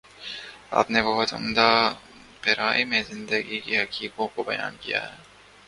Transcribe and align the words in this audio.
آپ 0.71 0.91
نے 0.91 1.01
بہت 1.01 1.33
عمدہ 1.33 1.93
پیراۓ 2.41 2.85
میں 2.85 3.03
زندگی 3.03 3.59
کی 3.59 3.77
حقیقتوں 3.77 4.27
کو 4.27 4.43
بیان 4.43 4.75
کیا 4.79 5.11
ہے۔ 5.11 5.17